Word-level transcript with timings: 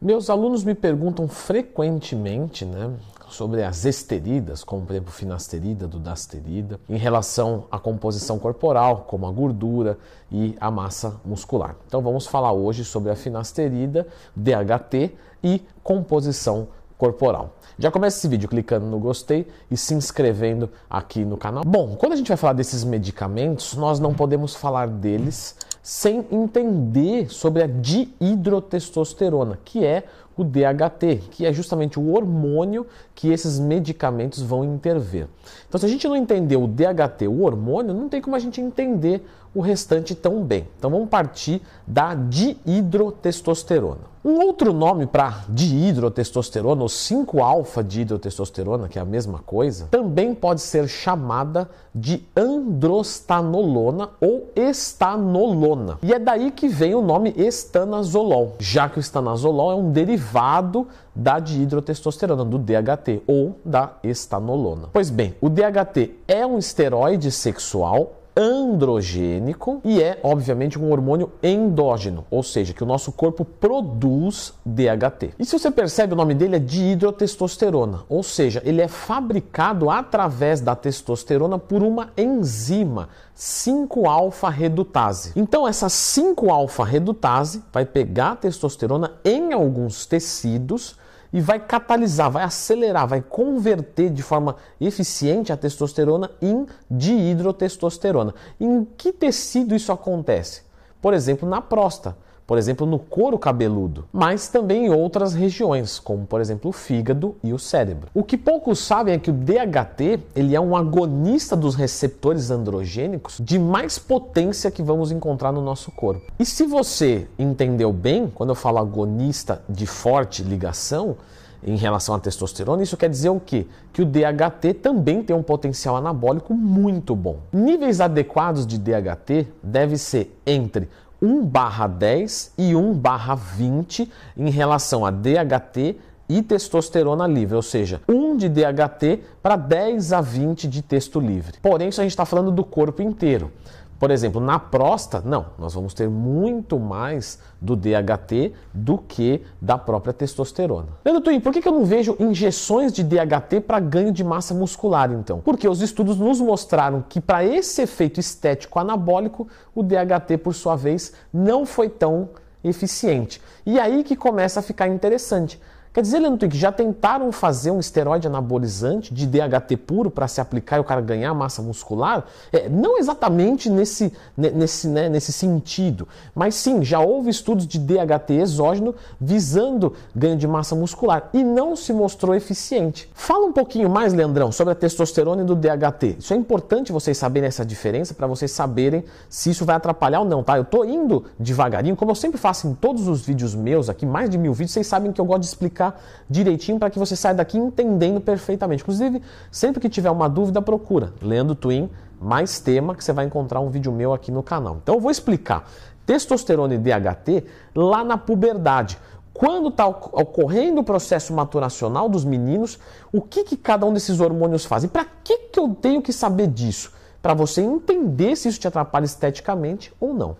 Meus 0.00 0.30
alunos 0.30 0.62
me 0.62 0.76
perguntam 0.76 1.26
frequentemente 1.26 2.64
né, 2.64 2.92
sobre 3.28 3.64
as 3.64 3.84
esteridas, 3.84 4.62
como 4.62 4.86
por 4.86 4.92
exemplo 4.92 5.10
finasterida, 5.10 5.88
dudasterida, 5.88 6.78
em 6.88 6.96
relação 6.96 7.64
à 7.68 7.80
composição 7.80 8.38
corporal, 8.38 9.06
como 9.08 9.26
a 9.26 9.32
gordura 9.32 9.98
e 10.30 10.56
a 10.60 10.70
massa 10.70 11.20
muscular. 11.24 11.74
Então 11.88 12.00
vamos 12.00 12.28
falar 12.28 12.52
hoje 12.52 12.84
sobre 12.84 13.10
a 13.10 13.16
finasterida, 13.16 14.06
DHT 14.36 15.16
e 15.42 15.62
composição 15.82 16.68
corporal. 16.96 17.54
Já 17.76 17.90
começa 17.90 18.18
esse 18.18 18.28
vídeo 18.28 18.48
clicando 18.48 18.86
no 18.86 19.00
gostei 19.00 19.48
e 19.68 19.76
se 19.76 19.94
inscrevendo 19.94 20.70
aqui 20.88 21.24
no 21.24 21.36
canal. 21.36 21.64
Bom, 21.64 21.96
quando 21.96 22.12
a 22.12 22.16
gente 22.16 22.28
vai 22.28 22.36
falar 22.36 22.52
desses 22.52 22.84
medicamentos, 22.84 23.74
nós 23.74 23.98
não 23.98 24.14
podemos 24.14 24.54
falar 24.54 24.86
deles 24.86 25.56
sem 25.88 26.22
entender 26.30 27.30
sobre 27.30 27.62
a 27.62 27.66
dihidrotestosterona, 27.66 29.58
que 29.64 29.86
é 29.86 30.04
o 30.36 30.44
DHT, 30.44 31.30
que 31.30 31.46
é 31.46 31.52
justamente 31.52 31.98
o 31.98 32.12
hormônio 32.12 32.86
que 33.14 33.30
esses 33.30 33.58
medicamentos 33.58 34.42
vão 34.42 34.62
intervir. 34.62 35.28
Então, 35.66 35.80
se 35.80 35.86
a 35.86 35.88
gente 35.88 36.06
não 36.06 36.14
entender 36.14 36.56
o 36.56 36.66
DHT, 36.66 37.26
o 37.26 37.40
hormônio, 37.40 37.94
não 37.94 38.06
tem 38.06 38.20
como 38.20 38.36
a 38.36 38.38
gente 38.38 38.60
entender 38.60 39.26
o 39.54 39.60
restante 39.60 40.14
tão 40.14 40.42
bem. 40.42 40.66
Então, 40.78 40.90
vamos 40.90 41.08
partir 41.08 41.62
da 41.86 42.14
dihidrotestosterona. 42.14 44.08
Um 44.24 44.40
outro 44.40 44.72
nome 44.72 45.06
para 45.06 45.44
dihidrotestosterona, 45.48 46.82
ou 46.82 46.88
5-alfa 46.88 47.84
dihidrotestosterona, 47.84 48.88
que 48.88 48.98
é 48.98 49.02
a 49.02 49.04
mesma 49.04 49.38
coisa, 49.38 49.86
também 49.90 50.34
pode 50.34 50.60
ser 50.60 50.88
chamada 50.88 51.70
de 51.94 52.24
androstanolona 52.36 54.10
ou 54.20 54.50
estanolona. 54.54 55.98
E 56.02 56.12
é 56.12 56.18
daí 56.18 56.50
que 56.50 56.68
vem 56.68 56.94
o 56.94 57.00
nome 57.00 57.32
estanazolol, 57.36 58.56
já 58.58 58.88
que 58.88 58.98
o 58.98 59.00
estanazolol 59.00 59.72
é 59.72 59.74
um 59.76 59.92
derivado 59.92 60.88
da 61.14 61.38
dihidrotestosterona, 61.38 62.44
do 62.44 62.58
DHT 62.58 63.22
ou 63.26 63.56
da 63.64 63.92
estanolona. 64.02 64.88
Pois 64.92 65.10
bem, 65.10 65.34
o 65.40 65.48
DHT 65.48 66.14
é 66.26 66.44
um 66.44 66.58
esteroide 66.58 67.30
sexual 67.30 68.17
androgênico 68.38 69.80
e 69.84 70.00
é, 70.00 70.20
obviamente, 70.22 70.78
um 70.78 70.92
hormônio 70.92 71.32
endógeno, 71.42 72.24
ou 72.30 72.44
seja, 72.44 72.72
que 72.72 72.84
o 72.84 72.86
nosso 72.86 73.10
corpo 73.10 73.44
produz 73.44 74.54
DHT. 74.64 75.34
E 75.38 75.44
se 75.44 75.58
você 75.58 75.70
percebe, 75.70 76.12
o 76.12 76.16
nome 76.16 76.34
dele 76.34 76.54
é 76.56 76.60
dihidrotestosterona, 76.60 78.04
ou 78.08 78.22
seja, 78.22 78.62
ele 78.64 78.80
é 78.80 78.86
fabricado 78.86 79.90
através 79.90 80.60
da 80.60 80.76
testosterona 80.76 81.58
por 81.58 81.82
uma 81.82 82.10
enzima 82.16 83.08
5-alfa-redutase. 83.36 85.32
Então, 85.34 85.66
essa 85.66 85.88
5-alfa-redutase 85.88 87.64
vai 87.72 87.84
pegar 87.84 88.32
a 88.32 88.36
testosterona 88.36 89.12
em 89.24 89.52
alguns 89.52 90.06
tecidos 90.06 90.96
e 91.32 91.40
vai 91.40 91.58
catalisar, 91.58 92.30
vai 92.30 92.42
acelerar, 92.42 93.06
vai 93.06 93.20
converter 93.20 94.10
de 94.10 94.22
forma 94.22 94.56
eficiente 94.80 95.52
a 95.52 95.56
testosterona 95.56 96.30
em 96.40 96.66
dihidrotestosterona. 96.90 98.34
Em 98.58 98.84
que 98.84 99.12
tecido 99.12 99.74
isso 99.74 99.92
acontece? 99.92 100.62
Por 101.00 101.14
exemplo, 101.14 101.48
na 101.48 101.60
próstata 101.60 102.16
por 102.48 102.56
exemplo, 102.56 102.86
no 102.86 102.98
couro 102.98 103.38
cabeludo, 103.38 104.06
mas 104.10 104.48
também 104.48 104.86
em 104.86 104.90
outras 104.90 105.34
regiões, 105.34 105.98
como 105.98 106.24
por 106.24 106.40
exemplo 106.40 106.70
o 106.70 106.72
fígado 106.72 107.36
e 107.44 107.52
o 107.52 107.58
cérebro. 107.58 108.08
O 108.14 108.24
que 108.24 108.38
poucos 108.38 108.78
sabem 108.78 109.12
é 109.12 109.18
que 109.18 109.28
o 109.28 109.34
DHT 109.34 110.18
ele 110.34 110.56
é 110.56 110.60
um 110.60 110.74
agonista 110.74 111.54
dos 111.54 111.74
receptores 111.74 112.50
androgênicos 112.50 113.36
de 113.38 113.58
mais 113.58 113.98
potência 113.98 114.70
que 114.70 114.82
vamos 114.82 115.12
encontrar 115.12 115.52
no 115.52 115.60
nosso 115.60 115.90
corpo. 115.90 116.22
E 116.38 116.46
se 116.46 116.64
você 116.64 117.28
entendeu 117.38 117.92
bem, 117.92 118.32
quando 118.34 118.48
eu 118.48 118.56
falo 118.56 118.78
agonista 118.78 119.60
de 119.68 119.84
forte 119.84 120.42
ligação, 120.42 121.18
em 121.62 121.76
relação 121.76 122.14
à 122.14 122.20
testosterona, 122.20 122.82
isso 122.82 122.96
quer 122.96 123.10
dizer 123.10 123.30
o 123.30 123.40
quê? 123.40 123.66
Que 123.92 124.02
o 124.02 124.06
DHT 124.06 124.74
também 124.80 125.24
tem 125.24 125.34
um 125.34 125.42
potencial 125.42 125.96
anabólico 125.96 126.54
muito 126.54 127.16
bom. 127.16 127.38
Níveis 127.52 128.00
adequados 128.00 128.64
de 128.64 128.78
DHT 128.78 129.48
deve 129.60 129.98
ser 129.98 130.38
entre 130.46 130.88
1 131.20 131.44
barra 131.44 131.86
10 131.86 132.52
e 132.58 132.74
1 132.74 132.94
barra 132.94 133.34
20 133.34 134.10
em 134.36 134.50
relação 134.50 135.04
a 135.04 135.10
DHT 135.10 135.96
e 136.28 136.42
testosterona 136.42 137.26
livre, 137.26 137.56
ou 137.56 137.62
seja, 137.62 138.02
1 138.08 138.36
de 138.36 138.48
DHT 138.48 139.20
para 139.42 139.56
10 139.56 140.12
a 140.12 140.20
20 140.20 140.68
de 140.68 140.82
testo 140.82 141.18
livre. 141.18 141.58
Porém, 141.62 141.88
isso 141.88 142.00
a 142.00 142.04
gente 142.04 142.12
está 142.12 142.26
falando 142.26 142.50
do 142.50 142.62
corpo 142.62 143.00
inteiro. 143.00 143.50
Por 143.98 144.12
exemplo, 144.12 144.40
na 144.40 144.58
próstata, 144.58 145.28
não, 145.28 145.46
nós 145.58 145.74
vamos 145.74 145.92
ter 145.92 146.08
muito 146.08 146.78
mais 146.78 147.38
do 147.60 147.74
DHT 147.74 148.52
do 148.72 148.96
que 148.96 149.42
da 149.60 149.76
própria 149.76 150.12
testosterona. 150.12 150.88
Leandro 151.04 151.22
Twin, 151.22 151.40
por 151.40 151.52
que 151.52 151.66
eu 151.66 151.72
não 151.72 151.84
vejo 151.84 152.16
injeções 152.20 152.92
de 152.92 153.02
DHT 153.02 153.60
para 153.66 153.80
ganho 153.80 154.12
de 154.12 154.22
massa 154.22 154.54
muscular 154.54 155.10
então? 155.10 155.40
Porque 155.40 155.68
os 155.68 155.82
estudos 155.82 156.16
nos 156.16 156.40
mostraram 156.40 157.04
que 157.08 157.20
para 157.20 157.44
esse 157.44 157.82
efeito 157.82 158.20
estético 158.20 158.78
anabólico, 158.78 159.48
o 159.74 159.82
DHT, 159.82 160.38
por 160.44 160.54
sua 160.54 160.76
vez, 160.76 161.12
não 161.32 161.66
foi 161.66 161.88
tão 161.88 162.28
eficiente. 162.62 163.40
E 163.66 163.80
aí 163.80 164.04
que 164.04 164.14
começa 164.14 164.60
a 164.60 164.62
ficar 164.62 164.86
interessante. 164.86 165.60
Quer 165.98 166.02
dizer, 166.02 166.20
Leandro 166.20 166.48
que 166.48 166.56
já 166.56 166.70
tentaram 166.70 167.32
fazer 167.32 167.72
um 167.72 167.80
esteroide 167.80 168.28
anabolizante 168.28 169.12
de 169.12 169.26
DHT 169.26 169.76
puro 169.78 170.08
para 170.08 170.28
se 170.28 170.40
aplicar 170.40 170.76
e 170.76 170.80
o 170.80 170.84
cara 170.84 171.00
ganhar 171.00 171.34
massa 171.34 171.60
muscular? 171.60 172.24
É, 172.52 172.68
não 172.68 172.98
exatamente 172.98 173.68
nesse, 173.68 174.12
nesse, 174.36 174.86
né, 174.86 175.08
nesse 175.08 175.32
sentido, 175.32 176.06
mas 176.36 176.54
sim, 176.54 176.84
já 176.84 177.00
houve 177.00 177.30
estudos 177.30 177.66
de 177.66 177.80
DHT 177.80 178.30
exógeno 178.34 178.94
visando 179.20 179.92
ganho 180.14 180.36
de 180.36 180.46
massa 180.46 180.76
muscular 180.76 181.30
e 181.32 181.42
não 181.42 181.74
se 181.74 181.92
mostrou 181.92 182.32
eficiente. 182.32 183.10
Fala 183.12 183.46
um 183.46 183.52
pouquinho 183.52 183.90
mais, 183.90 184.14
Leandrão, 184.14 184.52
sobre 184.52 184.74
a 184.74 184.76
testosterona 184.76 185.42
e 185.42 185.44
do 185.44 185.56
DHT. 185.56 186.18
Isso 186.20 186.32
é 186.32 186.36
importante 186.36 186.92
vocês 186.92 187.18
saberem 187.18 187.48
essa 187.48 187.66
diferença 187.66 188.14
para 188.14 188.28
vocês 188.28 188.52
saberem 188.52 189.02
se 189.28 189.50
isso 189.50 189.64
vai 189.64 189.74
atrapalhar 189.74 190.20
ou 190.20 190.24
não, 190.24 190.44
tá? 190.44 190.56
Eu 190.58 190.64
tô 190.64 190.84
indo 190.84 191.24
devagarinho, 191.40 191.96
como 191.96 192.12
eu 192.12 192.14
sempre 192.14 192.38
faço 192.38 192.68
em 192.68 192.74
todos 192.74 193.08
os 193.08 193.22
vídeos 193.22 193.52
meus 193.52 193.88
aqui, 193.88 194.06
mais 194.06 194.30
de 194.30 194.38
mil 194.38 194.52
vídeos, 194.52 194.70
vocês 194.70 194.86
sabem 194.86 195.10
que 195.10 195.20
eu 195.20 195.24
gosto 195.24 195.40
de 195.40 195.48
explicar 195.48 195.87
explicar 195.88 196.18
direitinho 196.28 196.78
para 196.78 196.90
que 196.90 196.98
você 196.98 197.16
saia 197.16 197.34
daqui 197.34 197.58
entendendo 197.58 198.20
perfeitamente. 198.20 198.82
Inclusive, 198.82 199.22
sempre 199.50 199.80
que 199.80 199.88
tiver 199.88 200.10
uma 200.10 200.28
dúvida, 200.28 200.60
procura 200.60 201.12
Leandro 201.22 201.54
Twin, 201.54 201.90
mais 202.20 202.60
tema, 202.60 202.94
que 202.94 203.02
você 203.02 203.12
vai 203.12 203.24
encontrar 203.24 203.60
um 203.60 203.70
vídeo 203.70 203.92
meu 203.92 204.12
aqui 204.12 204.30
no 204.30 204.42
canal. 204.42 204.78
Então 204.82 204.96
eu 204.96 205.00
vou 205.00 205.10
explicar 205.10 205.68
testosterona 206.04 206.74
e 206.74 206.78
DHT 206.78 207.44
lá 207.74 208.04
na 208.04 208.16
puberdade. 208.16 208.98
Quando 209.32 209.68
está 209.68 209.86
ocorrendo 209.86 210.80
o 210.80 210.84
processo 210.84 211.32
maturacional 211.32 212.08
dos 212.08 212.24
meninos, 212.24 212.78
o 213.12 213.20
que, 213.20 213.44
que 213.44 213.56
cada 213.56 213.86
um 213.86 213.92
desses 213.92 214.18
hormônios 214.18 214.64
faz? 214.64 214.82
E 214.82 214.88
para 214.88 215.06
que, 215.22 215.38
que 215.52 215.60
eu 215.60 215.76
tenho 215.80 216.02
que 216.02 216.12
saber 216.12 216.48
disso? 216.48 216.92
Para 217.20 217.34
você 217.34 217.60
entender 217.60 218.36
se 218.36 218.48
isso 218.48 218.60
te 218.60 218.68
atrapalha 218.68 219.04
esteticamente 219.04 219.92
ou 220.00 220.14
não. 220.14 220.36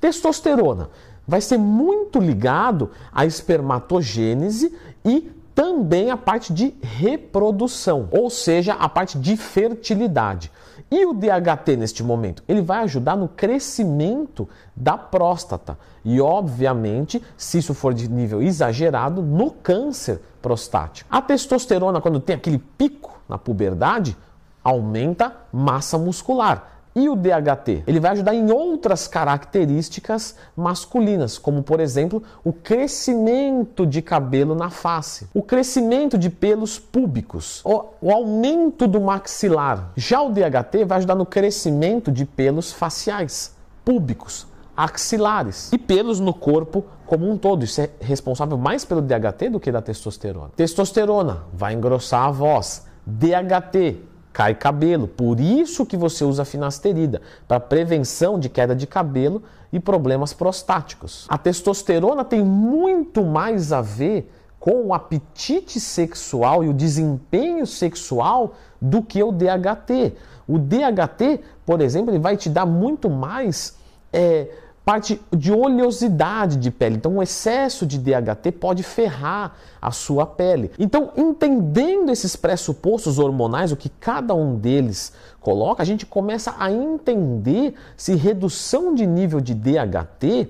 Testosterona 0.00 0.90
vai 1.26 1.40
ser 1.40 1.58
muito 1.58 2.18
ligado 2.18 2.90
à 3.12 3.24
espermatogênese 3.24 4.76
e 5.04 5.30
também 5.54 6.10
a 6.10 6.16
parte 6.16 6.52
de 6.52 6.74
reprodução, 6.80 8.08
ou 8.10 8.30
seja, 8.30 8.74
a 8.74 8.88
parte 8.88 9.18
de 9.18 9.36
fertilidade. 9.36 10.50
E 10.90 11.04
o 11.04 11.12
DHT 11.12 11.76
neste 11.76 12.02
momento? 12.02 12.42
Ele 12.48 12.62
vai 12.62 12.82
ajudar 12.82 13.16
no 13.16 13.28
crescimento 13.28 14.48
da 14.74 14.98
próstata 14.98 15.78
e, 16.04 16.20
obviamente, 16.20 17.22
se 17.36 17.58
isso 17.58 17.74
for 17.74 17.94
de 17.94 18.08
nível 18.08 18.42
exagerado, 18.42 19.22
no 19.22 19.50
câncer 19.50 20.20
prostático. 20.42 21.08
A 21.08 21.22
testosterona, 21.22 22.00
quando 22.00 22.18
tem 22.18 22.34
aquele 22.34 22.58
pico 22.58 23.20
na 23.28 23.38
puberdade, 23.38 24.16
aumenta 24.62 25.34
massa 25.52 25.98
muscular 25.98 26.70
e 26.94 27.08
o 27.08 27.14
DHT? 27.14 27.84
Ele 27.86 28.00
vai 28.00 28.12
ajudar 28.12 28.34
em 28.34 28.50
outras 28.50 29.06
características 29.06 30.36
masculinas, 30.56 31.38
como 31.38 31.62
por 31.62 31.80
exemplo 31.80 32.22
o 32.44 32.52
crescimento 32.52 33.86
de 33.86 34.02
cabelo 34.02 34.54
na 34.54 34.70
face, 34.70 35.28
o 35.32 35.42
crescimento 35.42 36.18
de 36.18 36.28
pelos 36.28 36.78
púbicos, 36.78 37.62
o, 37.64 38.10
aumento 38.10 38.86
do 38.86 39.00
maxilar. 39.00 39.92
Já 39.96 40.20
o 40.20 40.30
DHT 40.30 40.84
vai 40.86 40.98
ajudar 40.98 41.14
no 41.14 41.26
crescimento 41.26 42.10
de 42.10 42.24
pelos 42.24 42.72
faciais, 42.72 43.54
púbicos, 43.84 44.46
axilares 44.76 45.72
e 45.72 45.78
pelos 45.78 46.20
no 46.20 46.32
corpo 46.32 46.84
como 47.06 47.30
um 47.30 47.36
todo. 47.36 47.64
Isso 47.64 47.80
é 47.80 47.90
responsável 48.00 48.56
mais 48.56 48.84
pelo 48.84 49.02
DHT 49.02 49.50
do 49.50 49.60
que 49.60 49.70
da 49.70 49.82
testosterona. 49.82 50.50
Testosterona 50.56 51.44
vai 51.52 51.74
engrossar 51.74 52.24
a 52.24 52.30
voz. 52.30 52.86
DHT 53.06 54.09
cai 54.32 54.54
cabelo. 54.54 55.06
Por 55.06 55.40
isso 55.40 55.84
que 55.86 55.96
você 55.96 56.24
usa 56.24 56.44
finasterida, 56.44 57.20
para 57.46 57.60
prevenção 57.60 58.38
de 58.38 58.48
queda 58.48 58.74
de 58.74 58.86
cabelo 58.86 59.42
e 59.72 59.78
problemas 59.78 60.32
prostáticos. 60.32 61.26
A 61.28 61.38
testosterona 61.38 62.24
tem 62.24 62.42
muito 62.42 63.24
mais 63.24 63.72
a 63.72 63.80
ver 63.80 64.30
com 64.58 64.86
o 64.86 64.94
apetite 64.94 65.80
sexual 65.80 66.62
e 66.62 66.68
o 66.68 66.74
desempenho 66.74 67.66
sexual 67.66 68.54
do 68.80 69.02
que 69.02 69.22
o 69.22 69.32
DHT. 69.32 70.14
O 70.46 70.58
DHT, 70.58 71.40
por 71.64 71.80
exemplo, 71.80 72.10
ele 72.10 72.18
vai 72.18 72.36
te 72.36 72.50
dar 72.50 72.66
muito 72.66 73.08
mais 73.08 73.78
é, 74.12 74.48
parte 74.84 75.20
de 75.30 75.52
oleosidade 75.52 76.56
de 76.56 76.70
pele. 76.70 76.96
Então, 76.96 77.18
o 77.18 77.22
excesso 77.22 77.86
de 77.86 77.98
DHT 77.98 78.52
pode 78.58 78.82
ferrar 78.82 79.54
a 79.80 79.90
sua 79.90 80.26
pele. 80.26 80.70
Então, 80.78 81.12
entendendo 81.16 82.10
esses 82.10 82.34
pressupostos 82.34 83.18
hormonais, 83.18 83.72
o 83.72 83.76
que 83.76 83.88
cada 83.88 84.34
um 84.34 84.56
deles 84.56 85.12
coloca, 85.40 85.82
a 85.82 85.86
gente 85.86 86.04
começa 86.06 86.54
a 86.58 86.70
entender 86.70 87.74
se 87.96 88.14
redução 88.14 88.94
de 88.94 89.06
nível 89.06 89.40
de 89.40 89.54
DHT 89.54 90.48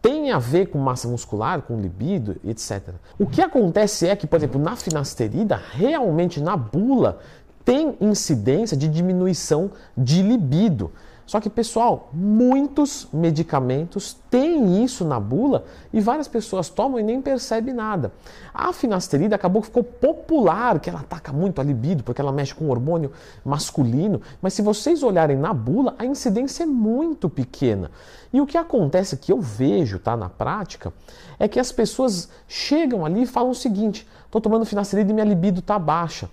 tem 0.00 0.30
a 0.30 0.38
ver 0.38 0.66
com 0.66 0.78
massa 0.78 1.08
muscular, 1.08 1.62
com 1.62 1.80
libido, 1.80 2.36
etc. 2.44 2.90
O 3.18 3.26
que 3.26 3.42
acontece 3.42 4.06
é 4.06 4.14
que, 4.14 4.26
por 4.26 4.36
exemplo, 4.36 4.60
na 4.60 4.76
finasterida, 4.76 5.60
realmente 5.72 6.40
na 6.40 6.56
bula, 6.56 7.18
tem 7.64 7.96
incidência 8.00 8.76
de 8.76 8.88
diminuição 8.88 9.70
de 9.96 10.22
libido. 10.22 10.92
Só 11.28 11.42
que, 11.42 11.50
pessoal, 11.50 12.08
muitos 12.10 13.06
medicamentos 13.12 14.16
têm 14.30 14.82
isso 14.82 15.04
na 15.04 15.20
bula 15.20 15.66
e 15.92 16.00
várias 16.00 16.26
pessoas 16.26 16.70
tomam 16.70 16.98
e 16.98 17.02
nem 17.02 17.20
percebem 17.20 17.74
nada. 17.74 18.10
A 18.54 18.72
finasterida 18.72 19.36
acabou 19.36 19.60
que 19.60 19.68
ficou 19.68 19.84
popular, 19.84 20.80
que 20.80 20.88
ela 20.88 21.00
ataca 21.00 21.30
muito 21.30 21.60
a 21.60 21.64
libido, 21.64 22.02
porque 22.02 22.18
ela 22.18 22.32
mexe 22.32 22.54
com 22.54 22.64
o 22.64 22.70
hormônio 22.70 23.12
masculino, 23.44 24.22
mas 24.40 24.54
se 24.54 24.62
vocês 24.62 25.02
olharem 25.02 25.36
na 25.36 25.52
bula, 25.52 25.94
a 25.98 26.06
incidência 26.06 26.62
é 26.62 26.66
muito 26.66 27.28
pequena. 27.28 27.90
E 28.32 28.40
o 28.40 28.46
que 28.46 28.56
acontece 28.56 29.18
que 29.18 29.30
eu 29.30 29.38
vejo, 29.38 29.98
tá, 29.98 30.16
na 30.16 30.30
prática, 30.30 30.94
é 31.38 31.46
que 31.46 31.60
as 31.60 31.70
pessoas 31.70 32.30
chegam 32.48 33.04
ali 33.04 33.24
e 33.24 33.26
falam 33.26 33.50
o 33.50 33.54
seguinte: 33.54 34.08
estou 34.24 34.40
tomando 34.40 34.64
finasterida 34.64 35.10
e 35.10 35.12
minha 35.12 35.26
libido 35.26 35.60
está 35.60 35.78
baixa. 35.78 36.30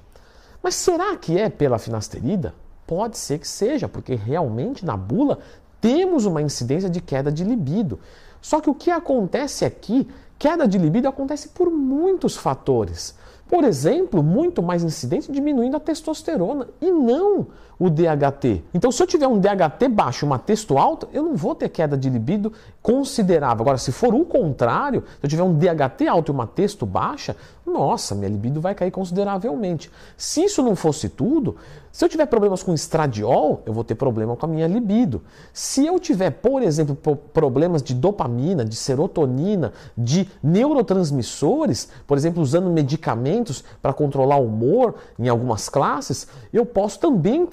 Mas 0.64 0.76
será 0.76 1.18
que 1.18 1.38
é 1.38 1.50
pela 1.50 1.78
finasterida? 1.78 2.54
Pode 2.88 3.18
ser 3.18 3.40
que 3.40 3.48
seja, 3.48 3.88
porque 3.88 4.16
realmente 4.16 4.86
na 4.86 4.96
bula 4.96 5.40
temos 5.82 6.26
uma 6.26 6.42
incidência 6.42 6.90
de 6.90 7.02
queda 7.02 7.32
de 7.32 7.44
libido. 7.44 8.00
Só 8.42 8.62
que 8.62 8.70
o 8.70 8.76
que 8.76 8.92
acontece 8.92 9.66
aqui, 9.66 10.08
queda 10.38 10.68
de 10.68 10.78
libido 10.78 11.08
acontece 11.08 11.50
por 11.50 11.70
muitos 11.70 12.36
fatores. 12.36 13.16
Por 13.48 13.64
exemplo, 13.64 14.24
muito 14.24 14.64
mais 14.64 14.84
incidente 14.84 15.32
diminuindo 15.32 15.78
a 15.78 15.80
testosterona 15.80 16.68
e 16.82 16.92
não 16.92 17.48
o 17.78 17.90
DHT. 17.90 18.64
Então, 18.74 18.92
se 18.92 19.04
eu 19.04 19.06
tiver 19.06 19.28
um 19.28 19.40
DHT 19.40 19.88
baixo 19.90 20.26
uma 20.26 20.40
testo 20.40 20.78
alta, 20.78 21.08
eu 21.14 21.22
não 21.22 21.36
vou 21.36 21.54
ter 21.54 21.70
queda 21.70 21.96
de 21.96 22.10
libido 22.10 22.52
considerável. 22.82 23.62
Agora, 23.62 23.78
se 23.78 23.92
for 23.92 24.16
o 24.16 24.26
contrário, 24.26 25.04
se 25.20 25.26
eu 25.26 25.30
tiver 25.30 25.44
um 25.44 25.54
DHT 25.54 26.08
alto 26.08 26.32
e 26.32 26.34
uma 26.34 26.48
testo 26.48 26.86
baixa, 26.86 27.36
nossa, 27.66 28.16
minha 28.16 28.30
libido 28.30 28.60
vai 28.60 28.74
cair 28.74 28.92
consideravelmente. 28.92 29.92
Se 30.18 30.46
isso 30.46 30.64
não 30.64 30.76
fosse 30.76 31.10
tudo, 31.10 31.56
se 31.96 32.04
eu 32.04 32.10
tiver 32.10 32.26
problemas 32.26 32.62
com 32.62 32.74
estradiol, 32.74 33.64
eu 33.66 33.72
vou 33.72 33.82
ter 33.82 33.96
problema 33.96 34.36
com 34.36 34.46
a 34.46 34.50
minha 34.50 34.68
libido. 34.68 35.22
Se 35.54 35.86
eu 35.86 35.98
tiver, 35.98 36.30
por 36.30 36.62
exemplo, 36.62 36.94
problemas 37.34 37.82
de 37.82 37.94
dopamina, 37.94 38.66
de 38.66 38.76
serotonina, 38.76 39.72
de 39.98 40.28
neurotransmissores, 40.44 41.88
por 42.06 42.18
exemplo, 42.18 42.44
usando 42.44 42.70
medicamentos 42.70 43.64
para 43.82 43.94
controlar 43.94 44.36
o 44.36 44.48
humor 44.48 44.96
em 45.18 45.30
algumas 45.30 45.70
classes, 45.70 46.28
eu 46.52 46.66
posso 46.66 47.00
também 47.00 47.48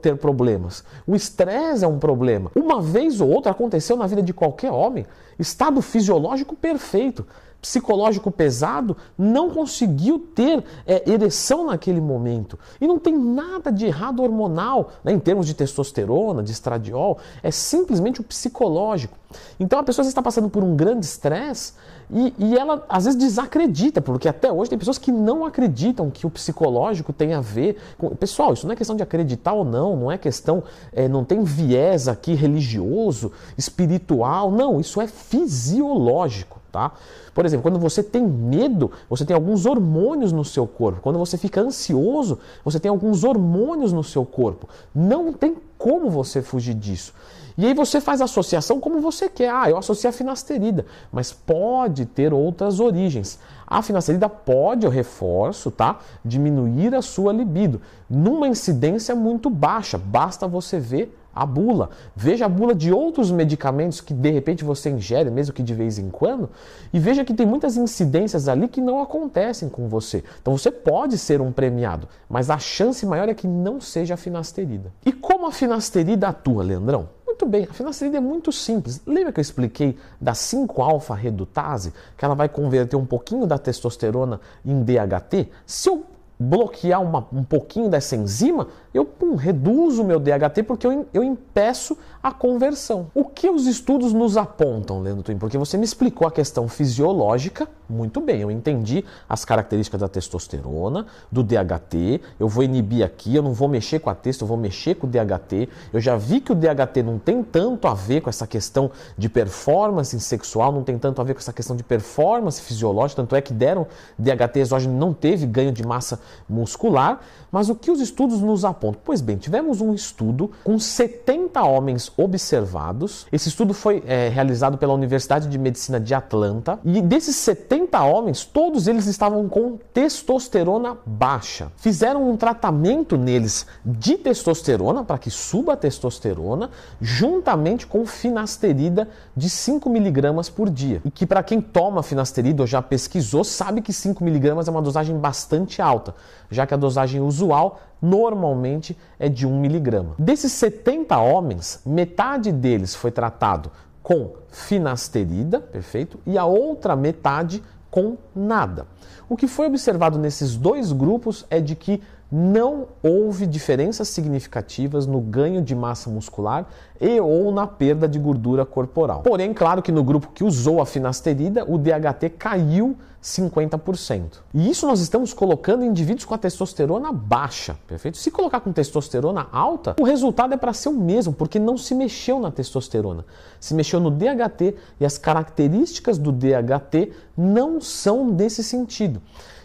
ter, 0.00 0.14
problemas. 0.16 0.84
O 1.04 1.16
estresse 1.16 1.84
é 1.84 1.88
um 1.88 1.98
problema. 1.98 2.52
Uma 2.54 2.80
vez 2.80 3.20
ou 3.20 3.28
outra 3.28 3.50
aconteceu 3.50 3.96
na 3.96 4.06
vida 4.06 4.22
de 4.22 4.32
qualquer 4.32 4.70
homem, 4.70 5.06
estado 5.40 5.82
fisiológico 5.82 6.54
perfeito 6.54 7.26
psicológico 7.60 8.30
pesado, 8.30 8.96
não 9.16 9.50
conseguiu 9.50 10.18
ter 10.18 10.64
é, 10.86 11.10
ereção 11.10 11.66
naquele 11.66 12.00
momento. 12.00 12.58
E 12.80 12.86
não 12.86 12.98
tem 12.98 13.16
nada 13.16 13.70
de 13.70 13.86
errado 13.86 14.22
hormonal, 14.22 14.90
né, 15.02 15.12
em 15.12 15.18
termos 15.18 15.46
de 15.46 15.54
testosterona, 15.54 16.42
de 16.42 16.52
estradiol, 16.52 17.18
é 17.42 17.50
simplesmente 17.50 18.20
o 18.20 18.24
psicológico. 18.24 19.16
Então 19.58 19.78
a 19.78 19.82
pessoa 19.82 20.06
está 20.06 20.22
passando 20.22 20.48
por 20.48 20.62
um 20.62 20.74
grande 20.74 21.04
estresse 21.04 21.74
e, 22.10 22.32
e, 22.38 22.56
ela 22.56 22.86
às 22.88 23.04
vezes 23.04 23.18
desacredita, 23.18 24.00
porque 24.00 24.28
até 24.28 24.50
hoje 24.50 24.70
tem 24.70 24.78
pessoas 24.78 24.96
que 24.96 25.12
não 25.12 25.44
acreditam 25.44 26.10
que 26.10 26.26
o 26.26 26.30
psicológico 26.30 27.12
tem 27.12 27.34
a 27.34 27.40
ver 27.40 27.76
com. 27.98 28.08
Pessoal, 28.16 28.54
isso 28.54 28.66
não 28.66 28.72
é 28.72 28.76
questão 28.76 28.96
de 28.96 29.02
acreditar 29.02 29.52
ou 29.52 29.64
não, 29.64 29.94
não 29.94 30.10
é 30.10 30.16
questão, 30.16 30.62
é, 30.92 31.06
não 31.06 31.24
tem 31.24 31.42
viés 31.42 32.08
aqui 32.08 32.32
religioso, 32.32 33.30
espiritual, 33.58 34.50
não, 34.50 34.80
isso 34.80 35.00
é 35.00 35.06
fisiológico 35.06 36.57
tá? 36.78 36.92
Por 37.34 37.44
exemplo, 37.44 37.64
quando 37.64 37.78
você 37.80 38.02
tem 38.02 38.22
medo, 38.22 38.92
você 39.10 39.24
tem 39.24 39.34
alguns 39.34 39.66
hormônios 39.66 40.30
no 40.30 40.44
seu 40.44 40.66
corpo. 40.66 41.00
Quando 41.00 41.18
você 41.18 41.36
fica 41.36 41.60
ansioso, 41.60 42.38
você 42.64 42.78
tem 42.78 42.88
alguns 42.88 43.24
hormônios 43.24 43.92
no 43.92 44.04
seu 44.04 44.24
corpo. 44.24 44.68
Não 44.94 45.32
tem 45.32 45.56
como 45.76 46.08
você 46.08 46.40
fugir 46.40 46.74
disso. 46.74 47.12
E 47.56 47.66
aí 47.66 47.74
você 47.74 48.00
faz 48.00 48.20
associação 48.20 48.78
como 48.78 49.00
você 49.00 49.28
quer. 49.28 49.50
Ah, 49.50 49.68
eu 49.68 49.76
associo 49.76 50.08
a 50.08 50.12
finasterida, 50.12 50.86
mas 51.10 51.32
pode 51.32 52.06
ter 52.06 52.32
outras 52.32 52.78
origens. 52.78 53.40
A 53.66 53.82
finasterida 53.82 54.28
pode, 54.28 54.86
eu 54.86 54.90
reforço, 54.90 55.68
tá? 55.68 55.98
Diminuir 56.24 56.94
a 56.94 57.02
sua 57.02 57.32
libido 57.32 57.80
numa 58.08 58.46
incidência 58.46 59.16
muito 59.16 59.50
baixa. 59.50 59.98
Basta 59.98 60.46
você 60.46 60.78
ver 60.78 61.18
a 61.42 61.46
bula. 61.46 61.90
Veja 62.14 62.46
a 62.46 62.48
bula 62.48 62.74
de 62.74 62.92
outros 62.92 63.30
medicamentos 63.30 64.00
que 64.00 64.12
de 64.12 64.30
repente 64.30 64.64
você 64.64 64.90
ingere, 64.90 65.30
mesmo 65.30 65.54
que 65.54 65.62
de 65.62 65.74
vez 65.74 65.98
em 65.98 66.10
quando, 66.10 66.50
e 66.92 66.98
veja 66.98 67.24
que 67.24 67.32
tem 67.32 67.46
muitas 67.46 67.76
incidências 67.76 68.48
ali 68.48 68.68
que 68.68 68.80
não 68.80 69.00
acontecem 69.00 69.68
com 69.68 69.88
você. 69.88 70.24
Então 70.40 70.56
você 70.56 70.70
pode 70.70 71.16
ser 71.16 71.40
um 71.40 71.52
premiado, 71.52 72.08
mas 72.28 72.50
a 72.50 72.58
chance 72.58 73.04
maior 73.06 73.28
é 73.28 73.34
que 73.34 73.46
não 73.46 73.80
seja 73.80 74.14
a 74.14 74.16
finasterida. 74.16 74.92
E 75.04 75.12
como 75.12 75.46
a 75.46 75.52
finasterida 75.52 76.28
atua, 76.28 76.62
Leandrão? 76.62 77.08
Muito 77.24 77.46
bem, 77.46 77.68
a 77.70 77.72
finasterida 77.72 78.16
é 78.16 78.20
muito 78.20 78.50
simples. 78.50 79.00
Lembra 79.06 79.32
que 79.32 79.38
eu 79.38 79.42
expliquei 79.42 79.96
da 80.20 80.32
5-alfa-redutase, 80.32 81.92
que 82.16 82.24
ela 82.24 82.34
vai 82.34 82.48
converter 82.48 82.96
um 82.96 83.06
pouquinho 83.06 83.46
da 83.46 83.56
testosterona 83.56 84.40
em 84.64 84.82
DHT? 84.82 85.48
Se 85.64 85.88
eu 85.88 86.04
bloquear 86.38 87.02
uma, 87.02 87.26
um 87.32 87.42
pouquinho 87.42 87.88
dessa 87.88 88.14
enzima, 88.14 88.68
eu 88.94 89.04
pum, 89.04 89.34
reduzo 89.34 90.02
o 90.02 90.04
meu 90.04 90.20
DHT 90.20 90.62
porque 90.66 90.86
eu, 90.86 91.06
eu 91.12 91.24
impeço 91.24 91.98
a 92.22 92.30
conversão. 92.30 93.10
O 93.14 93.24
que 93.24 93.50
os 93.50 93.66
estudos 93.66 94.12
nos 94.12 94.36
apontam, 94.36 95.00
Leandro 95.00 95.24
Twin? 95.24 95.38
Porque 95.38 95.58
você 95.58 95.76
me 95.76 95.84
explicou 95.84 96.26
a 96.28 96.30
questão 96.30 96.68
fisiológica, 96.68 97.68
muito 97.88 98.20
bem, 98.20 98.40
eu 98.40 98.50
entendi 98.50 99.04
as 99.28 99.44
características 99.44 100.00
da 100.00 100.08
testosterona, 100.08 101.06
do 101.30 101.42
DHT, 101.42 102.20
eu 102.38 102.48
vou 102.48 102.62
inibir 102.62 103.04
aqui, 103.04 103.34
eu 103.34 103.42
não 103.42 103.52
vou 103.52 103.68
mexer 103.68 103.98
com 103.98 104.10
a 104.10 104.14
testo, 104.14 104.44
eu 104.44 104.48
vou 104.48 104.56
mexer 104.56 104.94
com 104.94 105.06
o 105.06 105.10
DHT. 105.10 105.68
Eu 105.92 106.00
já 106.00 106.16
vi 106.16 106.40
que 106.40 106.52
o 106.52 106.54
DHT 106.54 107.02
não 107.02 107.18
tem 107.18 107.42
tanto 107.42 107.88
a 107.88 107.94
ver 107.94 108.20
com 108.20 108.28
essa 108.28 108.46
questão 108.46 108.90
de 109.16 109.28
performance 109.28 110.18
sexual, 110.20 110.72
não 110.72 110.82
tem 110.82 110.98
tanto 110.98 111.20
a 111.20 111.24
ver 111.24 111.34
com 111.34 111.40
essa 111.40 111.52
questão 111.52 111.74
de 111.74 111.82
performance 111.82 112.60
fisiológica, 112.60 113.22
tanto 113.22 113.34
é 113.34 113.40
que 113.40 113.52
deram 113.52 113.86
DHT 114.18 114.58
exógeno 114.58 114.96
não 114.98 115.14
teve 115.14 115.46
ganho 115.46 115.72
de 115.72 115.86
massa 115.86 116.20
muscular, 116.48 117.20
mas 117.50 117.70
o 117.70 117.74
que 117.74 117.90
os 117.90 118.00
estudos 118.00 118.40
nos 118.40 118.64
apontam? 118.64 119.00
Pois 119.04 119.20
bem, 119.20 119.36
tivemos 119.38 119.80
um 119.80 119.94
estudo 119.94 120.50
com 120.62 120.78
70 120.78 121.62
homens 121.62 122.12
observados. 122.16 123.26
Esse 123.32 123.48
estudo 123.48 123.72
foi 123.72 124.02
é, 124.06 124.28
realizado 124.28 124.76
pela 124.76 124.92
Universidade 124.92 125.48
de 125.48 125.56
Medicina 125.56 125.98
de 125.98 126.12
Atlanta. 126.14 126.78
E 126.84 127.00
desses 127.00 127.36
70 127.36 127.77
homens, 128.04 128.44
todos 128.44 128.88
eles 128.88 129.06
estavam 129.06 129.48
com 129.48 129.78
testosterona 129.92 130.96
baixa. 131.04 131.70
Fizeram 131.76 132.28
um 132.28 132.36
tratamento 132.36 133.16
neles 133.16 133.66
de 133.84 134.16
testosterona 134.16 135.04
para 135.04 135.18
que 135.18 135.30
suba 135.30 135.74
a 135.74 135.76
testosterona, 135.76 136.70
juntamente 137.00 137.86
com 137.86 138.06
finasterida 138.06 139.08
de 139.36 139.50
5 139.50 139.90
miligramas 139.90 140.48
por 140.48 140.70
dia. 140.70 141.02
E 141.04 141.10
que 141.10 141.26
para 141.26 141.42
quem 141.42 141.60
toma 141.60 142.02
finasterida 142.02 142.62
ou 142.62 142.66
já 142.66 142.80
pesquisou, 142.80 143.44
sabe 143.44 143.82
que 143.82 143.92
5 143.92 144.22
miligramas 144.24 144.68
é 144.68 144.70
uma 144.70 144.82
dosagem 144.82 145.16
bastante 145.18 145.82
alta 145.82 146.14
já 146.50 146.66
que 146.66 146.74
a 146.74 146.76
dosagem 146.76 147.20
usual 147.20 147.80
normalmente 148.00 148.96
é 149.18 149.28
de 149.28 149.46
1 149.46 149.60
miligrama. 149.60 150.14
Desses 150.18 150.52
70 150.52 151.18
homens, 151.18 151.80
metade 151.84 152.52
deles 152.52 152.94
foi 152.94 153.10
tratado 153.10 153.70
com 154.08 154.36
finasterida, 154.48 155.60
perfeito, 155.60 156.18
e 156.24 156.38
a 156.38 156.46
outra 156.46 156.96
metade 156.96 157.62
com 157.90 158.16
nada. 158.34 158.86
O 159.28 159.36
que 159.36 159.46
foi 159.46 159.66
observado 159.66 160.18
nesses 160.18 160.56
dois 160.56 160.92
grupos 160.92 161.44
é 161.50 161.60
de 161.60 161.76
que 161.76 162.02
não 162.30 162.88
houve 163.02 163.46
diferenças 163.46 164.08
significativas 164.08 165.06
no 165.06 165.20
ganho 165.20 165.62
de 165.62 165.74
massa 165.74 166.10
muscular 166.10 166.66
e 167.00 167.18
ou 167.20 167.50
na 167.50 167.66
perda 167.66 168.06
de 168.06 168.18
gordura 168.18 168.66
corporal. 168.66 169.22
Porém, 169.22 169.54
claro 169.54 169.82
que 169.82 169.90
no 169.90 170.04
grupo 170.04 170.28
que 170.34 170.44
usou 170.44 170.80
a 170.80 170.86
finasterida, 170.86 171.64
o 171.66 171.78
DHT 171.78 172.30
caiu 172.38 172.96
50%. 173.22 174.38
E 174.54 174.70
isso 174.70 174.86
nós 174.86 175.00
estamos 175.00 175.34
colocando 175.34 175.84
em 175.84 175.88
indivíduos 175.88 176.24
com 176.24 176.34
a 176.34 176.38
testosterona 176.38 177.12
baixa, 177.12 177.76
perfeito? 177.86 178.16
Se 178.16 178.30
colocar 178.30 178.60
com 178.60 178.72
testosterona 178.72 179.48
alta, 179.50 179.96
o 179.98 180.04
resultado 180.04 180.54
é 180.54 180.56
para 180.56 180.72
ser 180.72 180.88
o 180.88 180.94
mesmo, 180.94 181.32
porque 181.32 181.58
não 181.58 181.76
se 181.76 181.94
mexeu 181.94 182.38
na 182.38 182.50
testosterona. 182.50 183.24
Se 183.58 183.74
mexeu 183.74 183.98
no 183.98 184.10
DHT 184.10 184.76
e 185.00 185.04
as 185.04 185.18
características 185.18 186.16
do 186.16 186.30
DHT 186.30 187.12
não 187.36 187.80
são 187.80 188.30
desse 188.30 188.62
sentido. 188.62 189.20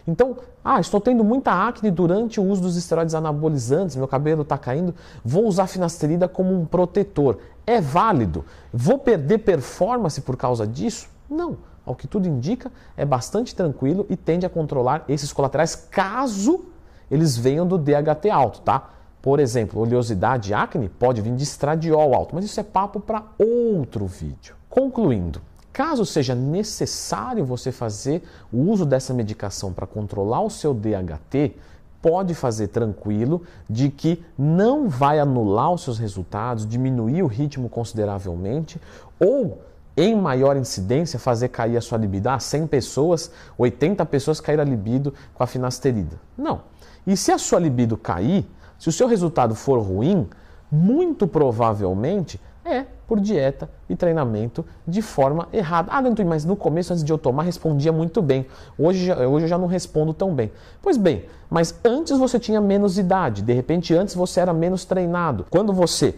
Então, 0.06 0.36
ah, 0.62 0.80
estou 0.80 1.00
tendo 1.00 1.24
muita 1.24 1.50
acne 1.50 1.90
durante 1.90 2.38
o 2.38 2.44
uso 2.44 2.62
dos 2.62 2.76
esteroides 2.76 3.14
anabolizantes, 3.14 3.96
meu 3.96 4.06
cabelo 4.06 4.42
está 4.42 4.58
caindo, 4.58 4.94
vou 5.24 5.46
usar 5.46 5.66
finasterida 5.66 6.28
como 6.28 6.54
um 6.54 6.66
protetor. 6.66 7.38
É 7.66 7.80
válido? 7.80 8.44
Vou 8.72 8.98
perder 8.98 9.38
performance 9.38 10.20
por 10.20 10.36
causa 10.36 10.66
disso? 10.66 11.08
Não. 11.28 11.56
Ao 11.86 11.94
que 11.94 12.06
tudo 12.06 12.26
indica, 12.26 12.70
é 12.96 13.04
bastante 13.04 13.54
tranquilo 13.54 14.06
e 14.08 14.16
tende 14.16 14.46
a 14.46 14.50
controlar 14.50 15.04
esses 15.08 15.32
colaterais 15.32 15.74
caso 15.74 16.64
eles 17.10 17.36
venham 17.36 17.66
do 17.66 17.78
DHT 17.78 18.30
alto, 18.30 18.60
tá? 18.60 18.90
Por 19.20 19.40
exemplo, 19.40 19.80
oleosidade 19.80 20.50
e 20.50 20.54
acne 20.54 20.88
pode 20.88 21.20
vir 21.20 21.34
de 21.34 21.42
estradiol 21.42 22.14
alto, 22.14 22.34
mas 22.34 22.44
isso 22.44 22.60
é 22.60 22.62
papo 22.62 23.00
para 23.00 23.22
outro 23.38 24.06
vídeo. 24.06 24.54
Concluindo, 24.68 25.40
caso 25.74 26.06
seja 26.06 26.36
necessário 26.36 27.44
você 27.44 27.72
fazer 27.72 28.22
o 28.52 28.70
uso 28.70 28.86
dessa 28.86 29.12
medicação 29.12 29.72
para 29.72 29.88
controlar 29.88 30.40
o 30.40 30.48
seu 30.48 30.72
DHT, 30.72 31.56
pode 32.00 32.32
fazer 32.32 32.68
tranquilo 32.68 33.42
de 33.68 33.90
que 33.90 34.24
não 34.38 34.88
vai 34.88 35.18
anular 35.18 35.72
os 35.72 35.82
seus 35.82 35.98
resultados, 35.98 36.64
diminuir 36.64 37.24
o 37.24 37.26
ritmo 37.26 37.68
consideravelmente 37.68 38.80
ou 39.18 39.62
em 39.96 40.14
maior 40.14 40.56
incidência 40.56 41.18
fazer 41.18 41.48
cair 41.48 41.76
a 41.76 41.80
sua 41.80 41.98
libido. 41.98 42.28
Ah, 42.28 42.38
100 42.38 42.68
pessoas, 42.68 43.32
80 43.58 44.06
pessoas 44.06 44.40
caíram 44.40 44.62
a 44.62 44.66
libido 44.66 45.12
com 45.34 45.42
a 45.42 45.46
finasterida. 45.46 46.20
Não. 46.38 46.62
E 47.04 47.16
se 47.16 47.32
a 47.32 47.38
sua 47.38 47.58
libido 47.58 47.96
cair, 47.96 48.46
se 48.78 48.88
o 48.88 48.92
seu 48.92 49.08
resultado 49.08 49.56
for 49.56 49.80
ruim, 49.80 50.28
muito 50.70 51.26
provavelmente 51.26 52.40
é 52.64 52.86
por 53.06 53.20
dieta 53.20 53.68
e 53.88 53.94
treinamento 53.94 54.64
de 54.86 55.02
forma 55.02 55.48
errada. 55.52 55.90
Ah, 55.92 56.00
Danton, 56.00 56.24
mas 56.24 56.44
no 56.44 56.56
começo, 56.56 56.92
antes 56.92 57.04
de 57.04 57.12
eu 57.12 57.18
tomar, 57.18 57.42
respondia 57.42 57.92
muito 57.92 58.22
bem. 58.22 58.46
Hoje, 58.78 59.12
hoje 59.12 59.44
eu 59.44 59.48
já 59.48 59.58
não 59.58 59.66
respondo 59.66 60.14
tão 60.14 60.34
bem. 60.34 60.50
Pois 60.80 60.96
bem, 60.96 61.24
mas 61.50 61.78
antes 61.84 62.18
você 62.18 62.38
tinha 62.38 62.60
menos 62.60 62.98
idade, 62.98 63.42
de 63.42 63.52
repente 63.52 63.94
antes 63.94 64.14
você 64.14 64.40
era 64.40 64.52
menos 64.52 64.84
treinado. 64.84 65.46
Quando 65.50 65.72
você 65.72 66.14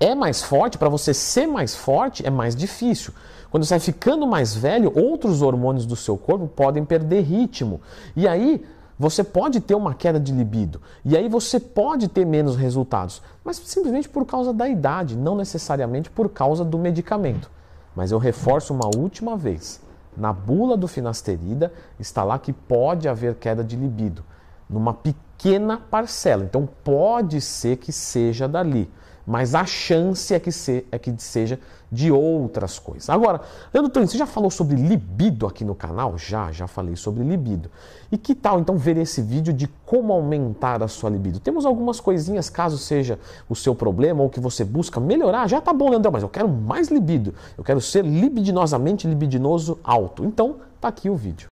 é 0.00 0.14
mais 0.14 0.42
forte, 0.42 0.78
para 0.78 0.88
você 0.88 1.12
ser 1.12 1.46
mais 1.46 1.74
forte 1.74 2.26
é 2.26 2.30
mais 2.30 2.54
difícil. 2.54 3.12
Quando 3.50 3.64
você 3.64 3.74
vai 3.74 3.80
ficando 3.80 4.26
mais 4.26 4.54
velho, 4.54 4.92
outros 4.94 5.40
hormônios 5.40 5.86
do 5.86 5.96
seu 5.96 6.16
corpo 6.16 6.46
podem 6.46 6.84
perder 6.84 7.22
ritmo. 7.22 7.80
E 8.14 8.28
aí 8.28 8.64
você 8.98 9.22
pode 9.22 9.60
ter 9.60 9.74
uma 9.74 9.94
queda 9.94 10.18
de 10.18 10.32
libido. 10.32 10.82
E 11.04 11.16
aí 11.16 11.28
você 11.28 11.60
pode 11.60 12.08
ter 12.08 12.24
menos 12.24 12.56
resultados. 12.56 13.22
Mas 13.44 13.56
simplesmente 13.56 14.08
por 14.08 14.26
causa 14.26 14.52
da 14.52 14.68
idade, 14.68 15.16
não 15.16 15.36
necessariamente 15.36 16.10
por 16.10 16.28
causa 16.28 16.64
do 16.64 16.76
medicamento. 16.76 17.50
Mas 17.94 18.10
eu 18.10 18.18
reforço 18.18 18.74
uma 18.74 18.90
última 18.96 19.36
vez. 19.36 19.80
Na 20.16 20.32
bula 20.32 20.76
do 20.76 20.88
finasterida 20.88 21.72
está 21.98 22.24
lá 22.24 22.38
que 22.38 22.52
pode 22.52 23.08
haver 23.08 23.36
queda 23.36 23.62
de 23.62 23.76
libido. 23.76 24.24
Numa 24.68 24.92
pequena 24.92 25.78
parcela. 25.78 26.44
Então 26.44 26.68
pode 26.82 27.40
ser 27.40 27.76
que 27.76 27.92
seja 27.92 28.48
dali 28.48 28.90
mas 29.28 29.54
a 29.54 29.66
chance 29.66 30.32
é 30.32 30.40
que, 30.40 30.50
se, 30.50 30.86
é 30.90 30.98
que 30.98 31.14
seja 31.18 31.60
de 31.92 32.10
outras 32.10 32.78
coisas. 32.78 33.10
Agora, 33.10 33.42
Leandro 33.72 33.92
Tony, 33.92 34.08
você 34.08 34.16
já 34.16 34.24
falou 34.24 34.50
sobre 34.50 34.74
libido 34.74 35.46
aqui 35.46 35.66
no 35.66 35.74
canal? 35.74 36.16
Já, 36.16 36.50
já 36.50 36.66
falei 36.66 36.96
sobre 36.96 37.22
libido. 37.22 37.70
E 38.10 38.16
que 38.16 38.34
tal 38.34 38.58
então 38.58 38.78
ver 38.78 38.96
esse 38.96 39.20
vídeo 39.20 39.52
de 39.52 39.68
como 39.84 40.14
aumentar 40.14 40.82
a 40.82 40.88
sua 40.88 41.10
libido? 41.10 41.40
Temos 41.40 41.66
algumas 41.66 42.00
coisinhas, 42.00 42.48
caso 42.48 42.78
seja 42.78 43.18
o 43.50 43.54
seu 43.54 43.74
problema 43.74 44.22
ou 44.22 44.30
que 44.30 44.40
você 44.40 44.64
busca 44.64 44.98
melhorar. 44.98 45.46
Já 45.46 45.60
tá 45.60 45.74
bom, 45.74 45.90
Leandro, 45.90 46.10
mas 46.10 46.22
eu 46.22 46.28
quero 46.30 46.48
mais 46.48 46.88
libido. 46.88 47.34
Eu 47.56 47.62
quero 47.62 47.82
ser 47.82 48.06
libidinosamente 48.06 49.06
libidinoso 49.06 49.78
alto. 49.84 50.24
Então, 50.24 50.56
tá 50.80 50.88
aqui 50.88 51.10
o 51.10 51.14
vídeo. 51.14 51.46